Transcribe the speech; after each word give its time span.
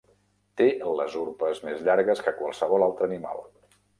Té 0.61 0.65
les 0.99 1.17
urpes 1.23 1.61
més 1.67 1.85
llargues 1.89 2.23
que 2.29 2.35
qualsevol 2.39 2.89
altre 2.89 3.09
animal. 3.13 3.45